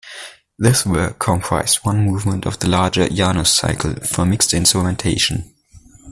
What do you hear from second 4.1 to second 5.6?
mixed instrumentation.